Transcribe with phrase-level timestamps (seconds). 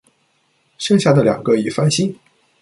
[0.79, 2.17] 剩下的两个已翻新。